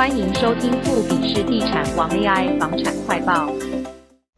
[0.00, 3.52] 欢迎收听富比士地产王 AI 房产快报。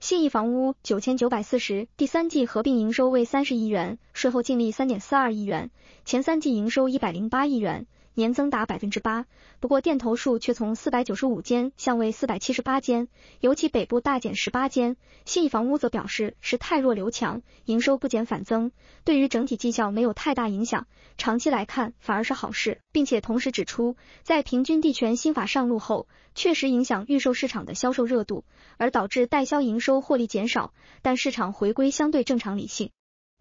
[0.00, 5.72] 信义房屋九千九百四十，第三季合并营收为三十亿元，税后净利三点四二亿元，
[6.04, 7.88] 前三季营收一百零八亿元。
[8.14, 9.26] 年增达百分之八，
[9.58, 13.08] 不过店头数却从四百九十五间降为四百七十八间，
[13.40, 14.96] 尤其北部大减十八间。
[15.24, 18.70] 信义房屋则表示是太弱留强，营收不减反增，
[19.02, 20.86] 对于整体绩效没有太大影响，
[21.18, 28.44] 长期来看反而是好事，并且同时指出，在平均地权新法上路后，确实影响预售市场的销售热度，
[28.76, 32.90] 而导致代销营收获利减少，但市场回归相对正常理性。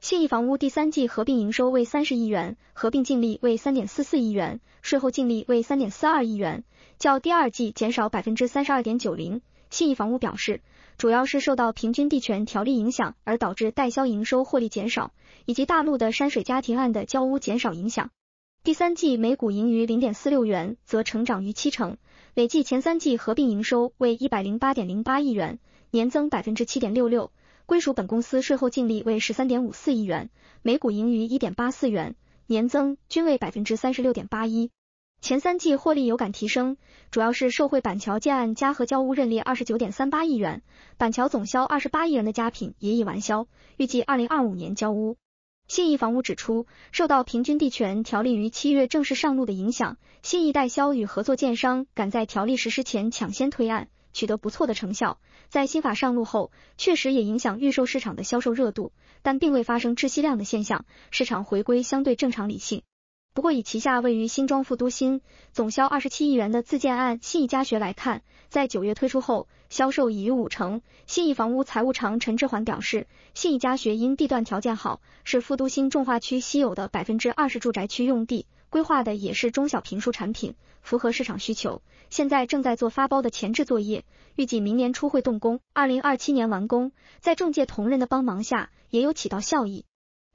[0.01, 6.63] 信义房屋第三季合并营收为三十亿元，合并净利为三点四四亿元，税后净利为三点四二亿元，
[6.97, 9.43] 较第二季减少百分之三十二点九零。
[9.69, 10.61] 信义房屋表示，
[10.97, 15.13] 主要是受到平均地权条例影响而导致代销营收获利减少，
[15.45, 18.09] 以及大陆的山水家庭案的交屋减少影响。
[18.63, 21.97] 第三季每股盈余零点四六元，则成长逾七成，
[22.33, 25.59] 累计前三季合并营收为一百零八点零八亿元，
[25.91, 27.31] 年增百分之七点六六。
[27.65, 30.29] 归属本公司税后净利为十三点五四亿元，
[30.61, 32.15] 每股盈余一点八四元，
[32.47, 34.71] 年增均为百分之三十六点八一。
[35.21, 36.77] 前三季获利有感提升，
[37.11, 40.63] 主要是受惠板桥建案嘉禾交屋认列二十九点三八亿元，
[40.97, 45.17] 板桥总销二十八亿元的佳品也已完销，预计二零二五年交屋。
[45.67, 53.89] 信义房屋指出，受到平均地权条例于七月正式上路的影响，信义代销与合作建商赶在条例实施前抢先推案。
[54.13, 62.83] 取得不错的成效，在新法上路后，确实也影响预售市场的销售热度，但并未发生窒息量的现象，市场回归相对正常理性。
[63.33, 65.21] 不过，以旗下位于新庄副都新、
[65.53, 70.81] 总销二十七亿元的自建案信义家学来看，在九月推出后，销售已逾五成。
[71.07, 78.47] 信义房屋财务长陈志环表示，信义家学因地段条件好，是副都新重划区稀有的百分之二十住宅区用地。
[78.71, 81.81] 规划的也是中小平数产品，符合市场需求。
[82.09, 84.05] 现在正在做发包的前置作业，
[84.37, 86.93] 预计明年初会动工，二零二七年完工。
[87.19, 89.83] 在中介同仁的帮忙下，也有起到效益。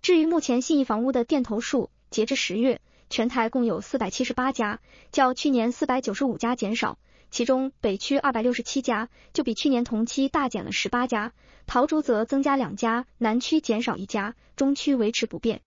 [0.02, 6.98] 至于目前信义房屋的店头数，截至十月，全台共有四百七十八家，较去年四百九十五家减少。
[7.30, 11.32] 其中北区二百六十七家，就比去年同期大减了十八家；
[11.66, 15.62] 桃竹则增加两家，南区减少一家，中区维持不变。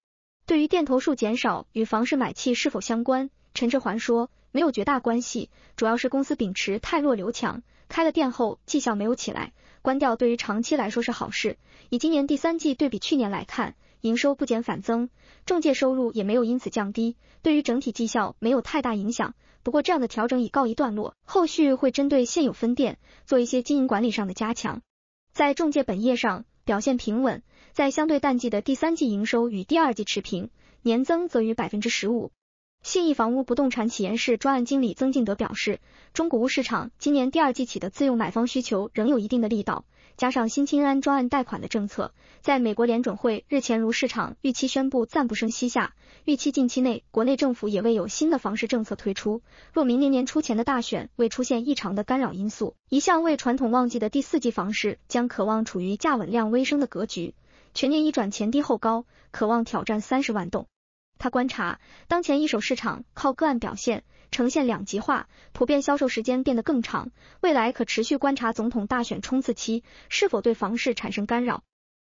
[0.49, 11.59] 对于店头数减少与房市买气是否相关，陈志环说没有绝大关系，主要是公司秉持汰弱留强，开了店后绩效没有起来，关掉对于长期来说是好事。
[11.89, 15.11] 以今年第三季对比去年来看，营收不减反增，
[15.45, 19.35] 中介收入也没有因此降低，对于整体绩效没有太大影响。
[19.61, 24.81] 不过这样的调整已告一段落，后续会针对现有分店做一些经营管理上的加强。
[25.31, 27.41] 在中介本业上，表现平稳，
[27.71, 30.51] 在相对淡季的第三季营收与第二季持平，
[30.83, 32.31] 年增则逾百分之十五。
[32.83, 35.79] 信义房屋不动产起研室专案经理曾敬德表示，
[36.13, 39.83] 中古屋市场今年第二季起的自用买方需求仍有一定的力道。
[40.19, 49.41] 加上新青安专案贷款的政策，在美国联准会日前如市场预期宣布暂不升息下，预期近期内国内政府也未有新的房市政策推出。
[49.71, 57.33] 若明年年初前的大选未出现异常的干扰因素，一向为传统旺季的第四季房市将可望处于价稳量微升的格局，
[57.73, 60.67] 全年一转前低后高，可望挑战三十万栋。
[61.19, 67.11] 他观察，当前一手市场靠个案表现，呈现两极化，普遍销售时间变得更长。
[67.41, 71.61] 未来可持续观察总统大选冲刺期是否对房市产生干扰。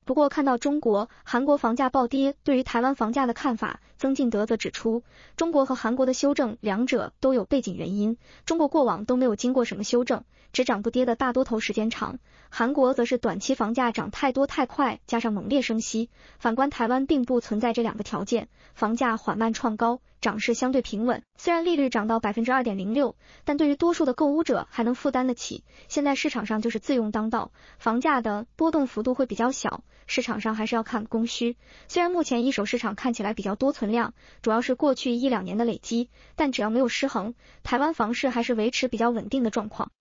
[0.05, 5.03] 不过，看到中国、韩国房价暴跌，对于台湾房价的看法，曾敬德则指出，
[5.35, 8.15] 中国和韩国的修正，两者都有背景原因。
[8.45, 10.23] 中国过往都没有经过什么修正，
[10.53, 12.15] 只涨不跌的大多头时间长；
[12.49, 16.09] 韩国则是短期房价涨太多太快，加上猛烈升息。
[16.39, 19.99] 反观台湾，并不存在这两个条件，房价缓慢创高。
[20.21, 23.15] 涨势相对平稳，虽然利率涨到百分之二点零六，
[23.45, 25.63] 但对于多数的购屋者还能负担得起。
[25.87, 31.55] 现在市场上就是自用当道，房价的波动幅度会比较小，市场上还是要看供需。
[31.87, 37.33] 虽然目前一手市场看起来比较多存量，主要是过去一两年的累积，但只要没有失衡，
[37.63, 39.91] 台湾房市还是维持比较稳定的状况。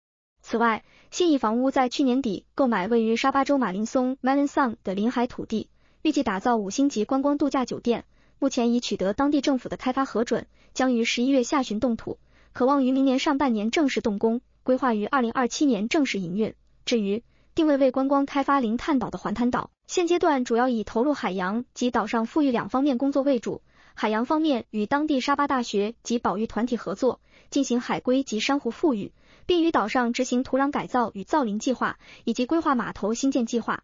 [0.40, 5.68] 此外，信义房屋在去年底购买位于沙巴州马林松 Malinson 的临海土地，
[6.02, 8.04] 预计打造五星级观光度假酒店。
[8.38, 12.18] 目前已取得当地政府的开发核准，将于十一月下旬动土，
[12.52, 16.54] 可望于明年上半年正式动工，规划于二零二七年正式营运。
[16.84, 17.24] 至于
[17.56, 23.60] 定位为观光开发零碳岛的环滩岛，现阶段主要以投入海洋及岛上富裕两方面工作为主。
[24.00, 29.10] 海洋方面与当地沙巴大学及保育团体合作，进行海龟及珊瑚复育，
[29.44, 33.82] 并于岛上执行土壤改造与造林计划，以及规划码头新建计划。